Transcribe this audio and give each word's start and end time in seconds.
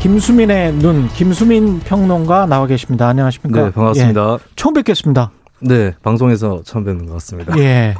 김수민의 0.00 0.74
눈, 0.74 1.08
김수민 1.08 1.80
평론가 1.80 2.46
나와 2.46 2.66
계십니다. 2.66 3.08
안녕하십니까? 3.08 3.64
네, 3.64 3.70
반갑습니다. 3.72 4.32
예, 4.34 4.38
처음 4.54 4.74
뵙겠습니다. 4.74 5.32
네, 5.60 5.92
방송에서 6.02 6.62
처음 6.64 6.84
뵙는 6.84 7.06
것 7.06 7.14
같습니다. 7.14 7.58
예. 7.58 7.94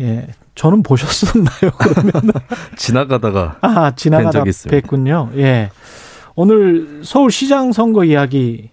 예. 0.00 0.26
저는 0.56 0.82
보셨었나요, 0.82 1.70
그러면? 1.78 2.32
지나가다가. 2.76 3.58
아, 3.60 3.92
지나가다 3.94 4.42
뵙군요. 4.68 5.30
예. 5.36 5.70
오늘 6.34 7.00
서울시장 7.04 7.72
선거 7.72 8.04
이야기 8.04 8.70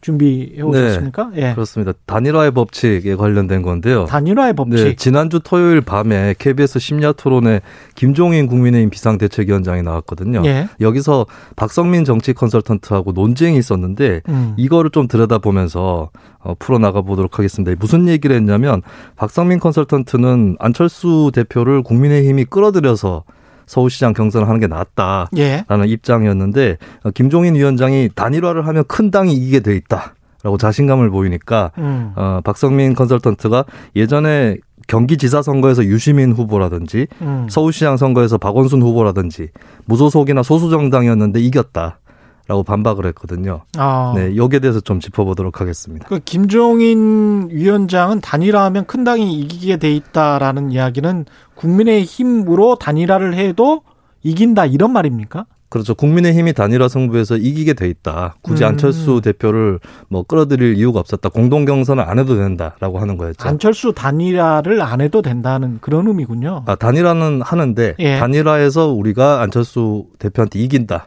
준비해 0.00 0.62
오셨습니까? 0.62 1.30
네, 1.34 1.48
예. 1.50 1.54
그렇습니다. 1.54 1.92
단일화의 2.06 2.52
법칙에 2.52 3.16
관련된 3.16 3.62
건데요. 3.62 4.06
단일화의 4.06 4.54
법칙. 4.54 4.84
네, 4.84 4.96
지난주 4.96 5.40
토요일 5.40 5.80
밤에 5.82 6.34
KBS 6.38 6.78
심야 6.78 7.12
토론에 7.12 7.60
김종인 7.94 8.46
국민의힘 8.46 8.90
비상대책위원장이 8.90 9.82
나왔거든요. 9.82 10.42
예. 10.46 10.68
여기서 10.80 11.26
박성민 11.56 12.04
정치 12.04 12.32
컨설턴트하고 12.32 13.12
논쟁이 13.12 13.58
있었는데 13.58 14.22
음. 14.28 14.54
이거를 14.56 14.90
좀 14.90 15.06
들여다보면서 15.06 16.10
어, 16.38 16.54
풀어나가 16.58 17.02
보도록 17.02 17.38
하겠습니다. 17.38 17.76
무슨 17.78 18.08
얘기를 18.08 18.34
했냐면 18.34 18.80
박성민 19.16 19.60
컨설턴트는 19.60 20.56
안철수 20.58 21.30
대표를 21.34 21.82
국민의힘이 21.82 22.46
끌어들여서 22.46 23.24
서울시장 23.70 24.14
경선을 24.14 24.48
하는 24.48 24.58
게 24.58 24.66
낫다라는 24.66 25.28
예. 25.38 25.64
입장이었는데 25.86 26.76
어, 27.04 27.10
김종인 27.12 27.54
위원장이 27.54 28.10
단일화를 28.16 28.66
하면 28.66 28.82
큰 28.88 29.12
당이 29.12 29.32
이기게 29.32 29.60
돼 29.60 29.76
있다. 29.76 30.14
라고 30.42 30.56
자신감을 30.56 31.10
보이니까 31.10 31.70
음. 31.78 32.12
어, 32.16 32.40
박성민 32.42 32.94
컨설턴트가 32.94 33.66
예전에 33.94 34.56
경기지사 34.88 35.42
선거에서 35.42 35.84
유시민 35.84 36.32
후보라든지 36.32 37.06
음. 37.20 37.46
서울시장 37.48 37.96
선거에서 37.96 38.38
박원순 38.38 38.82
후보라든지 38.82 39.50
무소속이나 39.84 40.42
소수정당이었는데 40.42 41.40
이겼다. 41.40 42.00
라고 42.48 42.62
반박을 42.62 43.06
했거든요. 43.06 43.62
아. 43.78 44.12
네, 44.16 44.36
여기에 44.36 44.60
대해서 44.60 44.80
좀 44.80 44.98
짚어보도록 45.00 45.60
하겠습니다. 45.60 46.08
그 46.08 46.18
김종인 46.18 47.48
위원장은 47.50 48.20
단일화하면 48.20 48.86
큰 48.86 49.04
당이 49.04 49.38
이기게 49.40 49.76
돼 49.76 49.92
있다라는 49.92 50.72
이야기는 50.72 51.26
국민의 51.54 52.04
힘으로 52.04 52.76
단일화를 52.76 53.34
해도 53.34 53.82
이긴다 54.22 54.66
이런 54.66 54.92
말입니까? 54.92 55.46
그렇죠. 55.70 55.94
국민의 55.94 56.34
힘이 56.34 56.52
단일화 56.52 56.88
승부에서 56.88 57.36
이기게 57.36 57.74
돼 57.74 57.88
있다. 57.88 58.34
굳이 58.42 58.64
음. 58.64 58.70
안철수 58.70 59.20
대표를 59.22 59.78
뭐 60.08 60.24
끌어들일 60.24 60.74
이유가 60.74 60.98
없었다. 60.98 61.28
공동 61.28 61.64
경선을 61.64 62.02
안 62.02 62.18
해도 62.18 62.36
된다라고 62.36 62.98
하는 62.98 63.16
거였죠. 63.16 63.48
안철수 63.48 63.92
단일화를 63.94 64.82
안 64.82 65.00
해도 65.00 65.22
된다는 65.22 65.78
그런 65.80 66.08
의미군요. 66.08 66.64
아, 66.66 66.74
단일화는 66.74 67.42
하는데 67.42 67.94
예. 68.00 68.18
단일화에서 68.18 68.88
우리가 68.88 69.42
안철수 69.42 70.06
대표한테 70.18 70.58
이긴다. 70.58 71.06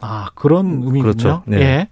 아, 0.00 0.28
그런 0.34 0.82
의미군요. 0.84 1.02
그렇죠. 1.02 1.42
네. 1.46 1.60
예. 1.60 1.88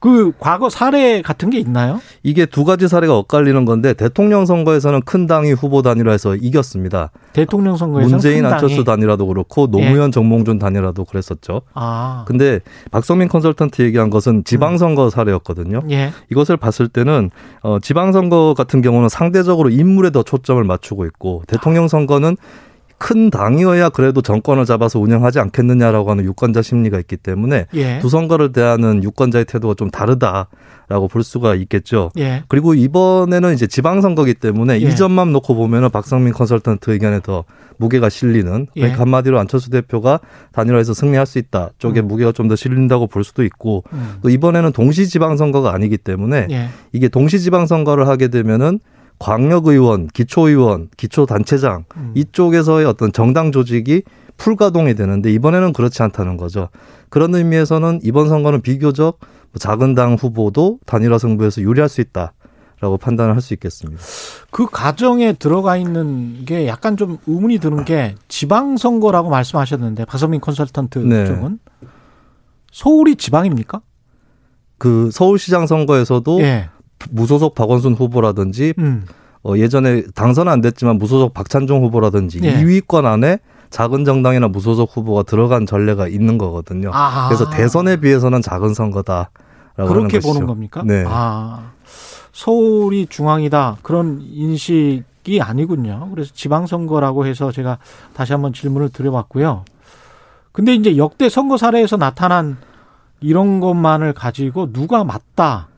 그 0.00 0.32
과거 0.40 0.68
사례 0.68 1.22
같은 1.22 1.50
게 1.50 1.58
있나요? 1.58 2.00
이게 2.24 2.44
두 2.44 2.64
가지 2.64 2.88
사례가 2.88 3.16
엇갈리는 3.18 3.64
건데 3.64 3.94
대통령 3.94 4.46
선거에서는 4.46 5.02
큰 5.02 5.28
당이 5.28 5.52
후보 5.52 5.82
단일화해서 5.82 6.34
이겼습니다. 6.36 7.10
대통령 7.32 7.76
선거에서 7.76 8.08
문재인 8.08 8.44
안철수 8.44 8.82
단일화도 8.82 9.26
그렇고 9.28 9.68
노무현 9.68 10.08
예. 10.08 10.10
정몽준 10.10 10.58
단일화도 10.58 11.04
그랬었죠. 11.04 11.62
아. 11.74 12.24
근데 12.26 12.60
박성민 12.90 13.28
컨설턴트 13.28 13.82
얘기한 13.82 14.10
것은 14.10 14.42
지방 14.44 14.76
선거 14.76 15.08
사례였거든요. 15.08 15.82
예. 15.90 16.10
이것을 16.30 16.56
봤을 16.56 16.88
때는 16.88 17.30
어 17.62 17.78
지방 17.80 18.12
선거 18.12 18.54
같은 18.56 18.82
경우는 18.82 19.08
상대적으로 19.08 19.70
인물에 19.70 20.10
더 20.10 20.24
초점을 20.24 20.62
맞추고 20.64 21.06
있고 21.06 21.44
대통령 21.46 21.86
선거는 21.86 22.36
큰 23.02 23.30
당이어야 23.30 23.88
그래도 23.88 24.22
정권을 24.22 24.64
잡아서 24.64 25.00
운영하지 25.00 25.40
않겠느냐라고 25.40 26.08
하는 26.12 26.24
유권자 26.24 26.62
심리가 26.62 27.00
있기 27.00 27.16
때문에 27.16 27.66
예. 27.74 27.98
두 27.98 28.08
선거를 28.08 28.52
대하는 28.52 29.02
유권자의 29.02 29.44
태도가 29.46 29.74
좀 29.74 29.90
다르다라고 29.90 31.08
볼 31.10 31.24
수가 31.24 31.56
있겠죠. 31.56 32.12
예. 32.18 32.44
그리고 32.46 32.74
이번에는 32.74 33.54
이제 33.54 33.66
지방선거기 33.66 34.34
때문에 34.34 34.74
예. 34.74 34.86
이 34.86 34.94
점만 34.94 35.32
놓고 35.32 35.56
보면은 35.56 35.90
박성민 35.90 36.32
컨설턴트 36.32 36.92
의견에 36.92 37.18
더 37.18 37.42
무게가 37.78 38.08
실리는 38.08 38.68
예. 38.76 38.80
그러니까 38.80 39.02
한마디로 39.02 39.36
안철수 39.40 39.70
대표가 39.70 40.20
단일화해서 40.52 40.94
승리할 40.94 41.26
수 41.26 41.40
있다 41.40 41.70
쪽에 41.78 42.00
음. 42.02 42.06
무게가 42.06 42.30
좀 42.30 42.46
더 42.46 42.54
실린다고 42.54 43.08
볼 43.08 43.24
수도 43.24 43.42
있고 43.42 43.82
음. 43.92 44.18
또 44.22 44.28
이번에는 44.30 44.70
동시 44.70 45.08
지방선거가 45.08 45.74
아니기 45.74 45.98
때문에 45.98 46.46
예. 46.52 46.68
이게 46.92 47.08
동시 47.08 47.40
지방선거를 47.40 48.06
하게 48.06 48.28
되면은 48.28 48.78
광역의원, 49.22 50.08
기초의원, 50.08 50.88
기초단체장 50.96 51.84
음. 51.96 52.12
이쪽에서의 52.16 52.84
어떤 52.86 53.12
정당 53.12 53.52
조직이 53.52 54.02
풀가동이 54.36 54.96
되는데 54.96 55.32
이번에는 55.32 55.72
그렇지 55.72 56.02
않다는 56.02 56.36
거죠. 56.36 56.70
그런 57.08 57.32
의미에서는 57.32 58.00
이번 58.02 58.28
선거는 58.28 58.62
비교적 58.62 59.20
뭐 59.20 59.58
작은 59.60 59.94
당 59.94 60.14
후보도 60.14 60.80
단일화 60.86 61.18
승부에서 61.18 61.60
유리할 61.62 61.88
수 61.88 62.00
있다. 62.00 62.32
라고 62.80 62.98
판단을 62.98 63.34
할 63.36 63.40
수 63.40 63.54
있겠습니다. 63.54 64.02
그 64.50 64.66
과정에 64.66 65.34
들어가 65.34 65.76
있는 65.76 66.44
게 66.44 66.66
약간 66.66 66.96
좀 66.96 67.18
의문이 67.28 67.58
드는 67.60 67.84
게 67.84 68.16
지방선거라고 68.26 69.30
말씀하셨는데 69.30 70.04
박성민 70.04 70.40
컨설턴트 70.40 70.98
네. 70.98 71.26
쪽은 71.26 71.60
서울이 72.72 73.14
지방입니까? 73.14 73.82
그 74.78 75.10
서울시장 75.12 75.68
선거에서도 75.68 76.40
예. 76.40 76.70
무소속 77.10 77.54
박원순 77.54 77.94
후보라든지 77.94 78.74
음. 78.78 79.04
어, 79.44 79.56
예전에 79.56 80.04
당선 80.14 80.48
안 80.48 80.60
됐지만 80.60 80.98
무소속 80.98 81.34
박찬종 81.34 81.82
후보라든지 81.84 82.40
예. 82.42 82.62
2위권 82.62 83.04
안에 83.04 83.38
작은 83.70 84.04
정당이나 84.04 84.48
무소속 84.48 84.96
후보가 84.96 85.24
들어간 85.24 85.66
전례가 85.66 86.06
있는 86.06 86.38
거거든요. 86.38 86.90
아하. 86.92 87.28
그래서 87.28 87.50
대선에 87.50 87.96
비해서는 87.96 88.42
작은 88.42 88.74
선거다. 88.74 89.30
그렇게 89.74 90.20
보는 90.20 90.46
겁니까? 90.46 90.82
네. 90.84 91.04
아, 91.06 91.72
서울이 92.32 93.06
중앙이다 93.06 93.78
그런 93.82 94.20
인식이 94.20 95.40
아니군요. 95.40 96.10
그래서 96.12 96.32
지방선거라고 96.34 97.26
해서 97.26 97.50
제가 97.50 97.78
다시 98.14 98.32
한번 98.32 98.52
질문을 98.52 98.90
드려봤고요. 98.90 99.64
근데 100.52 100.74
이제 100.74 100.98
역대 100.98 101.30
선거 101.30 101.56
사례에서 101.56 101.96
나타난 101.96 102.58
이런 103.20 103.60
것만을 103.60 104.12
가지고 104.12 104.70
누가 104.72 105.02
맞다 105.04 105.68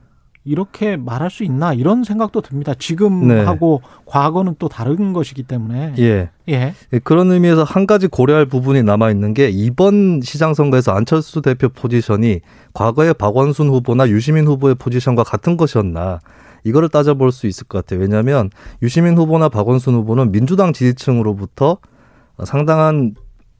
이렇게 0.44 0.96
말할 0.96 1.30
수 1.30 1.42
있나 1.42 1.72
이런 1.72 2.04
생각도 2.04 2.42
듭니다. 2.42 2.74
지금하고 2.78 3.80
네. 3.82 4.02
과거는 4.04 4.56
또 4.58 4.68
다른 4.68 5.14
것이기 5.14 5.42
때문에. 5.44 5.94
예. 5.98 6.30
예. 6.48 6.74
예. 6.92 6.98
그런 6.98 7.32
의미에서 7.32 7.64
한 7.64 7.86
가지 7.86 8.06
고려할 8.06 8.46
부분이 8.46 8.82
남아 8.82 9.10
있는 9.10 9.32
게 9.32 9.48
이번 9.48 10.20
시장 10.22 10.52
선거에서 10.52 10.92
안철수 10.92 11.40
대표 11.40 11.70
포지션이 11.70 12.40
과거의 12.74 13.14
박원순 13.14 13.68
후보나 13.68 14.08
유시민 14.08 14.46
후보의 14.46 14.74
포지션과 14.74 15.24
같은 15.24 15.56
것이었나. 15.56 16.20
이거를 16.64 16.88
따져볼 16.88 17.30
수 17.30 17.46
있을 17.46 17.66
것 17.66 17.78
같아요. 17.78 18.00
왜냐하면 18.00 18.50
유시민 18.82 19.16
후보나 19.16 19.48
박원순 19.48 19.94
후보는 19.94 20.32
민주당 20.32 20.72
지지층으로부터 20.72 21.78
상당한 22.44 23.14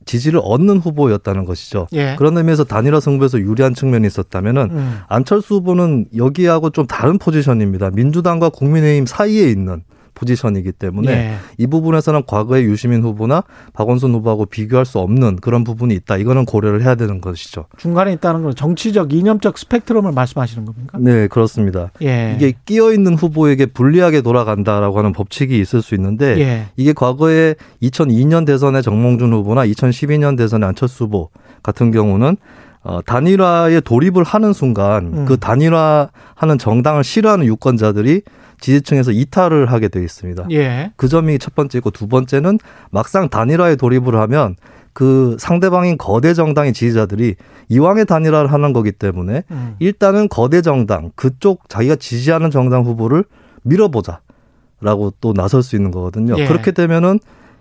지지를 0.05 0.41
얻는 0.43 0.79
후보였다는 0.79 1.45
것이죠. 1.45 1.87
예. 1.93 2.15
그런 2.17 2.37
의미에서 2.37 2.65
단일화 2.65 3.01
승부에서 3.01 3.41
유리한 3.41 3.75
측면이 3.75 4.07
있었다면은 4.07 4.71
음. 4.71 4.99
안철수 5.09 5.57
후보는 5.57 6.07
여기하고 6.17 6.71
좀 6.71 6.87
다른 6.87 7.19
포지션입니다. 7.19 7.91
민주당과 7.91 8.51
국민의힘 8.51 9.07
사이에 9.07 9.49
있는 9.51 9.83
포지션이기 10.15 10.73
때문에 10.73 11.11
예. 11.11 11.35
이 11.59 11.67
부분에서는 11.67 12.23
과거의 12.27 12.65
유시민 12.65 13.03
후보나 13.03 13.45
박원순 13.73 14.13
후보하고 14.15 14.47
비교할 14.47 14.85
수 14.87 14.99
없는 14.99 15.37
그런 15.37 15.65
부분이 15.65 15.95
있다. 15.95 16.17
이거는 16.17 16.45
고려를 16.45 16.83
해야 16.83 16.95
되는 16.95 17.21
것이죠. 17.21 17.67
중간에 17.77 18.13
있다는 18.13 18.43
건 18.43 18.55
정치적 18.55 19.13
이념적 19.13 19.59
스펙트럼을 19.59 20.13
말씀하시는 20.13 20.65
겁니까? 20.65 20.99
네, 21.01 21.27
그렇습니다. 21.29 21.91
예. 22.03 22.35
이게 22.37 22.55
끼어 22.65 22.93
있는 22.93 23.15
후보에게 23.15 23.67
불리하게 23.67 24.23
돌아간다라고 24.23 24.99
하는 24.99 25.13
법칙이 25.13 25.59
있을 25.59 25.83
수 25.83 25.95
있는데 25.95 26.39
예. 26.39 26.67
이게 26.77 26.93
과거에 26.93 27.55
2002년 27.83 28.47
대선의 28.47 28.83
정몽준 28.83 29.33
후보나 29.33 29.67
2012년 29.67 30.37
대선의 30.37 30.69
안철수 30.69 31.05
후보 31.05 31.31
같은 31.63 31.91
경우는 31.91 32.37
어, 32.85 33.01
단일화에 33.05 33.81
돌입을 33.81 34.25
하는 34.25 34.53
순간 34.53 35.07
음. 35.07 35.25
그 35.25 35.39
단일화하는 35.39 36.59
정당을 36.59 37.03
싫어하는 37.03 37.47
유권자들이 37.47 38.23
지지층에서 38.65 39.13
이탈을 39.13 39.71
하게 39.71 39.89
되어 39.89 40.03
있습니다. 40.03 40.47
예. 40.53 40.93
그 40.97 41.09
점이 41.09 41.39
첫 41.39 41.55
번째고 41.55 41.91
두 41.91 42.09
번째는 42.09 42.59
막상 42.91 43.29
단일화에 43.29 43.77
돌입을 43.77 44.17
하면 44.17 44.57
그 44.95 45.37
상대방인 45.39 45.99
거대 45.99 46.33
정당의 46.33 46.73
지지자들이 46.73 47.35
이왕의 47.69 48.07
단일화를 48.07 48.51
하는 48.51 48.73
거기 48.73 48.91
때문에 48.93 49.43
음. 49.51 49.77
일단은 49.81 50.29
거대 50.29 50.63
정당 50.63 51.11
그쪽 51.15 51.69
자기가 51.69 51.97
지지하는 51.97 52.51
정당 52.51 52.85
후보를 52.85 53.25
밀어보자라고 53.65 55.13
또 55.21 55.35
나설 55.35 55.63
수 55.63 55.77
있는 55.77 55.91
거거든요. 55.91 56.35
예. 56.39 56.47
그렇게 56.47 56.71
되면은 56.71 57.19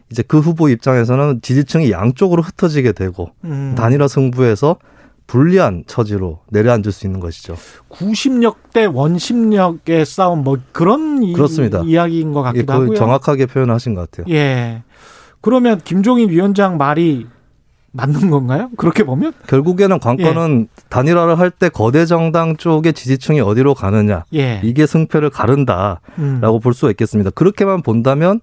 이제 0.09 0.23
그 0.25 0.39
후보 0.39 0.69
입장에서는 0.69 1.41
지지층이 1.41 1.91
양쪽으로 1.91 2.41
흩어지게 2.43 2.93
되고 2.93 3.31
음. 3.43 3.73
단일화 3.75 4.07
승부에서 4.07 4.77
불리한 5.33 5.85
처지로 5.87 6.41
내려앉을 6.51 6.91
수 6.91 7.07
있는 7.07 7.19
것이죠. 7.19 7.55
90력 7.89 8.55
대 8.71 8.85
원심력의 8.85 10.05
싸움 10.05 10.43
뭐 10.43 10.57
그런 10.71 11.33
그렇습니다. 11.33 11.81
이, 11.83 11.95
야기인것 11.95 12.43
같기도 12.43 12.71
예, 12.71 12.77
하고요. 12.77 12.95
정확하게 12.95 13.47
표현하신 13.47 13.95
것 13.95 14.11
같아요. 14.11 14.31
예. 14.31 14.83
그러면 15.41 15.81
김종인 15.83 16.29
위원장 16.29 16.77
말이 16.77 17.25
맞는 17.93 18.29
건가요? 18.29 18.69
그렇게 18.77 19.03
보면? 19.03 19.33
결국에는 19.47 19.97
관건은 19.99 20.67
예. 20.69 20.83
단일화를 20.89 21.39
할 21.39 21.49
때 21.49 21.67
거대 21.69 22.05
정당 22.05 22.55
쪽의 22.55 22.93
지지층이 22.93 23.39
어디로 23.41 23.73
가느냐. 23.73 24.25
예. 24.35 24.61
이게 24.63 24.85
승패를 24.85 25.31
가른다라고 25.31 25.99
음. 26.19 26.59
볼수 26.61 26.91
있겠습니다. 26.91 27.31
그렇게만 27.31 27.81
본다면 27.81 28.39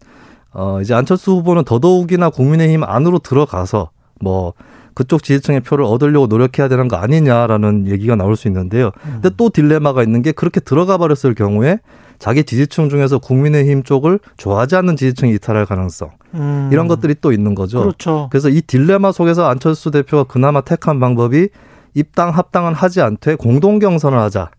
어 0.53 0.81
이제 0.81 0.95
안철수 0.95 1.31
후보는 1.35 1.63
더더욱이나 1.63 2.31
국민의힘 2.31 2.83
안으로 2.83 3.21
들어가서 3.21 3.91
뭐 4.21 4.55
그쪽 4.95 5.23
지지층의 5.23 5.61
표를 5.61 5.85
얻으려고 5.85 6.27
노력해야 6.27 6.69
되는 6.69 6.89
거 6.89 6.97
아니냐라는 6.97 7.87
얘기가 7.89 8.17
나올 8.17 8.37
수 8.37 8.49
있는데요. 8.49 8.91
음. 9.05 9.21
근데 9.23 9.31
또 9.37 9.51
딜레마가 9.51 10.03
있는 10.03 10.23
게 10.23 10.33
그렇게 10.33 10.61
들어가 10.61 10.99
버렸을 10.99 11.35
경우에 11.35 11.79
자기 12.19 12.45
지지층 12.45 12.91
중에서 12.91 13.19
국민의힘 13.19 13.83
쪽을 13.83 14.21
좋아하지 14.37 14.77
않는 14.77 14.97
지지층이 14.97 15.33
이탈할 15.35 15.65
가능성 15.65 16.11
음. 16.35 16.69
이런 16.71 16.87
것들이 16.87 17.15
또 17.21 17.33
있는 17.33 17.55
거죠. 17.55 17.81
그렇죠. 17.81 18.29
그래서 18.31 18.49
이 18.49 18.61
딜레마 18.61 19.11
속에서 19.11 19.49
안철수 19.49 19.91
대표가 19.91 20.25
그나마 20.25 20.61
택한 20.61 21.01
방법이 21.01 21.49
입당 21.95 22.31
합당은 22.31 22.75
하지 22.75 23.01
않되 23.01 23.37
공동 23.37 23.79
경선을 23.79 24.19
하자. 24.19 24.51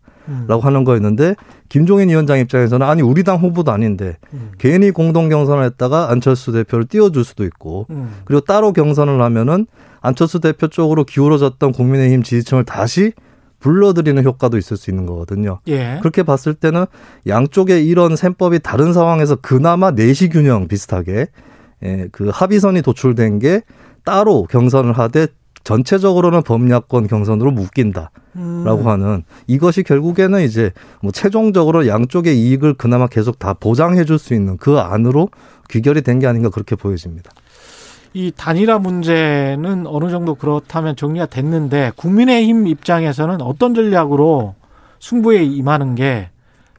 라고 0.47 0.61
하는 0.61 0.83
거였는데 0.83 1.35
김종인 1.67 2.09
위원장 2.09 2.39
입장에서는 2.39 2.87
아니 2.87 3.01
우리 3.01 3.23
당 3.23 3.37
후보도 3.37 3.71
아닌데 3.71 4.17
음. 4.33 4.51
괜히 4.59 4.91
공동 4.91 5.29
경선을 5.29 5.63
했다가 5.65 6.09
안철수 6.09 6.51
대표를 6.51 6.85
띄워줄 6.85 7.25
수도 7.25 7.43
있고 7.43 7.87
음. 7.89 8.13
그리고 8.23 8.41
따로 8.41 8.71
경선을 8.71 9.21
하면은 9.21 9.65
안철수 10.01 10.39
대표 10.39 10.67
쪽으로 10.67 11.03
기울어졌던 11.05 11.71
국민의힘 11.71 12.23
지지층을 12.23 12.65
다시 12.65 13.13
불러들이는 13.59 14.23
효과도 14.23 14.57
있을 14.57 14.75
수 14.75 14.89
있는 14.89 15.05
거거든요. 15.05 15.59
예. 15.67 15.99
그렇게 16.01 16.23
봤을 16.23 16.55
때는 16.55 16.85
양쪽의 17.27 17.87
이런 17.87 18.15
셈법이 18.15 18.59
다른 18.59 18.91
상황에서 18.91 19.35
그나마 19.35 19.91
내시 19.91 20.29
균형 20.29 20.67
비슷하게 20.67 21.27
예, 21.83 22.07
그 22.11 22.29
합의선이 22.33 22.81
도출된 22.81 23.39
게 23.39 23.61
따로 24.03 24.43
경선을 24.49 24.93
하되 24.97 25.27
전체적으로는 25.63 26.41
범야권 26.41 27.05
경선으로 27.05 27.51
묶인다라고 27.51 28.09
음. 28.37 28.87
하는 28.87 29.23
이것이 29.45 29.83
결국에는 29.83 30.41
이제 30.41 30.71
뭐 31.03 31.11
최종적으로 31.11 31.85
양쪽의 31.87 32.35
이익을 32.39 32.73
그나마 32.73 33.05
계속 33.05 33.37
다 33.37 33.53
보장해 33.53 34.03
줄 34.05 34.17
수 34.17 34.33
있는 34.33 34.57
그 34.57 34.79
안으로 34.79 35.29
귀결이 35.69 36.01
된 36.01 36.17
게 36.17 36.25
아닌가 36.25 36.49
그렇게 36.49 36.75
보여집니다. 36.75 37.31
이 38.13 38.31
단일화 38.35 38.79
문제는 38.79 39.87
어느 39.87 40.09
정도 40.09 40.35
그렇다면 40.35 40.95
정리가 40.95 41.27
됐는데 41.27 41.91
국민의힘 41.95 42.67
입장에서는 42.67 43.41
어떤 43.41 43.73
전략으로 43.73 44.55
승부에 44.99 45.43
임하는 45.43 45.95
게 45.95 46.29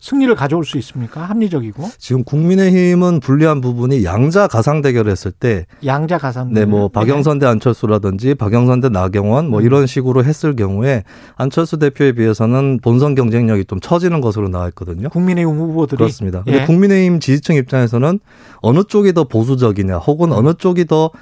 승리를 0.02 0.34
가져올 0.34 0.64
수 0.64 0.78
있습니까? 0.78 1.22
합리적이고. 1.22 1.88
지금 1.96 2.24
국민의힘은 2.24 3.20
불리한 3.20 3.60
부분이 3.60 4.04
양자 4.04 4.48
가상 4.48 4.82
대결을 4.82 5.12
했을 5.12 5.30
때 5.30 5.64
양자 5.86 6.18
가상 6.18 6.52
네, 6.52 6.64
뭐 6.64 6.88
박영선 6.88 7.38
대 7.38 7.46
안철수라든지 7.46 8.34
박영선 8.34 8.80
대 8.80 8.88
나경원 8.88 9.48
뭐 9.48 9.60
음. 9.60 9.64
이런 9.64 9.86
식으로 9.86 10.24
했을 10.24 10.56
경우에 10.56 11.04
안철수 11.36 11.78
대표에 11.78 12.12
비해서는 12.12 12.80
본선 12.82 13.14
경쟁력이 13.14 13.64
좀 13.66 13.78
처지는 13.78 14.20
것으로 14.20 14.48
나왔거든요. 14.48 15.08
국민의힘 15.08 15.54
후보들이 15.54 15.98
그렇습니다. 15.98 16.42
근데 16.42 16.62
예. 16.62 16.66
국민의힘 16.66 17.20
지지층 17.20 17.54
입장에서는 17.54 18.18
어느 18.56 18.82
쪽이 18.82 19.12
더 19.12 19.22
보수적이냐 19.22 19.98
혹은 19.98 20.32
음. 20.32 20.36
어느 20.36 20.54
쪽이 20.54 20.86
더 20.86 21.12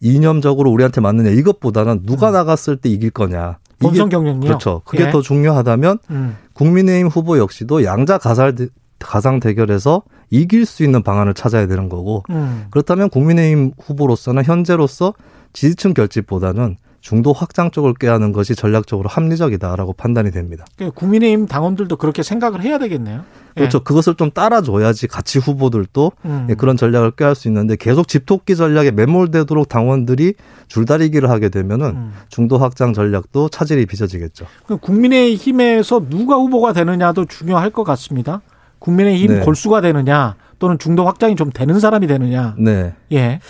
이념적으로 0.00 0.72
우리한테 0.72 1.00
맞느냐 1.00 1.30
이것보다는 1.30 2.00
누가 2.04 2.30
음. 2.30 2.32
나갔을 2.32 2.78
때 2.78 2.88
이길 2.88 3.10
거냐. 3.10 3.58
본선 3.88 4.08
경쟁력 4.08 4.40
그렇죠. 4.40 4.82
그게 4.84 5.06
예. 5.06 5.10
더 5.10 5.20
중요하다면 5.20 5.98
음. 6.10 6.36
국민의힘 6.52 7.08
후보 7.08 7.38
역시도 7.38 7.84
양자 7.84 8.18
가살 8.18 8.54
가상 8.98 9.40
대결에서 9.40 10.02
이길 10.30 10.66
수 10.66 10.82
있는 10.82 11.02
방안을 11.02 11.34
찾아야 11.34 11.66
되는 11.66 11.88
거고 11.88 12.22
음. 12.30 12.66
그렇다면 12.70 13.10
국민의힘 13.10 13.72
후보로서는 13.78 14.44
현재로서 14.44 15.14
지지층 15.52 15.94
결집보다는 15.94 16.76
중도 17.04 17.34
확장 17.34 17.70
쪽을 17.70 17.92
꾀하는 18.00 18.32
것이 18.32 18.54
전략적으로 18.54 19.10
합리적이다라고 19.10 19.92
판단이 19.92 20.30
됩니다. 20.30 20.64
그러니까 20.74 20.98
국민의힘 20.98 21.46
당원들도 21.46 21.96
그렇게 21.96 22.22
생각을 22.22 22.62
해야 22.62 22.78
되겠네요. 22.78 23.24
그렇죠. 23.54 23.78
예. 23.78 23.82
그것을 23.84 24.14
좀 24.14 24.30
따라줘야지 24.30 25.06
같이 25.06 25.38
후보들도 25.38 26.12
음. 26.24 26.46
예, 26.48 26.54
그런 26.54 26.78
전략을 26.78 27.10
꾀할 27.10 27.34
수 27.34 27.46
있는데 27.48 27.76
계속 27.76 28.08
집토끼 28.08 28.56
전략에 28.56 28.90
매몰되도록 28.90 29.68
당원들이 29.68 30.32
줄다리기를 30.68 31.28
하게 31.28 31.50
되면은 31.50 31.86
음. 31.88 32.12
중도 32.30 32.56
확장 32.56 32.94
전략도 32.94 33.50
차질이 33.50 33.84
빚어지겠죠. 33.84 34.46
국민의힘에서 34.80 36.08
누가 36.08 36.36
후보가 36.36 36.72
되느냐도 36.72 37.26
중요할 37.26 37.68
것 37.68 37.84
같습니다. 37.84 38.40
국민의힘 38.78 39.34
네. 39.34 39.40
골수가 39.40 39.82
되느냐 39.82 40.36
또는 40.58 40.78
중도 40.78 41.04
확장이 41.04 41.36
좀 41.36 41.50
되는 41.52 41.78
사람이 41.78 42.06
되느냐. 42.06 42.54
네. 42.58 42.94
예. 43.12 43.40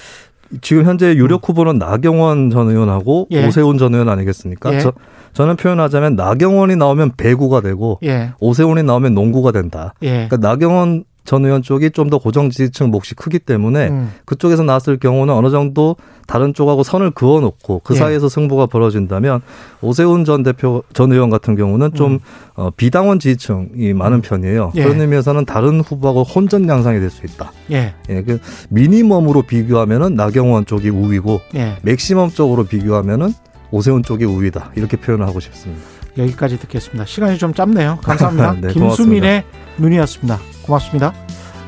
지금 0.60 0.84
현재 0.84 1.14
유력 1.14 1.44
음. 1.44 1.48
후보는 1.48 1.78
나경원 1.78 2.50
전 2.50 2.68
의원하고 2.68 3.28
예. 3.30 3.46
오세훈 3.46 3.78
전 3.78 3.94
의원 3.94 4.08
아니겠습니까? 4.08 4.74
예. 4.74 4.80
저, 4.80 4.92
저는 5.32 5.56
표현하자면 5.56 6.16
나경원이 6.16 6.76
나오면 6.76 7.12
배구가 7.16 7.60
되고 7.60 7.98
예. 8.04 8.32
오세훈이 8.40 8.82
나오면 8.82 9.14
농구가 9.14 9.52
된다. 9.52 9.94
예. 10.02 10.28
그러니까 10.28 10.36
나경원 10.36 11.04
전 11.24 11.44
의원 11.44 11.62
쪽이 11.62 11.90
좀 11.90 12.10
더 12.10 12.18
고정 12.18 12.50
지지층 12.50 12.90
몫이 12.90 13.14
크기 13.14 13.38
때문에 13.38 13.88
음. 13.88 14.12
그쪽에서 14.26 14.62
나왔을 14.62 14.98
경우는 14.98 15.32
어느 15.32 15.50
정도 15.50 15.96
다른 16.26 16.52
쪽하고 16.52 16.82
선을 16.82 17.12
그어 17.12 17.40
놓고 17.40 17.80
그 17.82 17.94
예. 17.94 17.98
사이에서 17.98 18.28
승부가 18.28 18.66
벌어진다면 18.66 19.40
오세훈 19.80 20.24
전 20.24 20.42
대표 20.42 20.82
전 20.92 21.12
의원 21.12 21.30
같은 21.30 21.56
경우는 21.56 21.94
좀 21.94 22.12
음. 22.14 22.18
어, 22.56 22.70
비당원 22.76 23.18
지지층이 23.18 23.94
많은 23.94 24.18
음. 24.18 24.22
편이에요. 24.22 24.72
예. 24.76 24.82
그런 24.84 25.00
의미에서는 25.00 25.44
다른 25.46 25.80
후보하고 25.80 26.22
혼전 26.24 26.68
양상이 26.68 27.00
될 27.00 27.10
수 27.10 27.24
있다. 27.24 27.52
예. 27.70 27.94
예. 28.10 28.22
그 28.22 28.38
미니멈으로 28.70 29.42
비교하면은 29.42 30.14
나경원 30.14 30.66
쪽이 30.66 30.90
우위고 30.90 31.40
예. 31.54 31.76
맥시멈 31.82 32.30
쪽으로 32.30 32.64
비교하면은 32.64 33.32
오세훈 33.70 34.02
쪽이 34.02 34.24
우위다. 34.24 34.72
이렇게 34.76 34.96
표현을 34.96 35.26
하고 35.26 35.40
싶습니다. 35.40 35.82
여기까지 36.18 36.58
듣겠습니다. 36.58 37.04
시간이 37.04 37.38
좀 37.38 37.54
짧네요. 37.54 37.98
감사합니다. 38.02 38.56
네, 38.60 38.72
김수민의 38.72 39.44
눈이었습니다. 39.78 40.38
고맙습니다. 40.62 41.12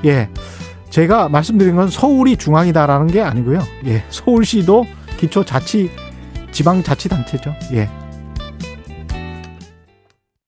예. 0.04 0.28
제가 0.90 1.28
말씀드린 1.28 1.76
건 1.76 1.90
서울이 1.90 2.36
중앙이다라는 2.36 3.08
게 3.08 3.20
아니고요. 3.20 3.60
예. 3.86 4.04
서울시도 4.08 4.86
기초자치 5.18 5.90
지방자치단체죠. 6.52 7.54
예. 7.72 7.90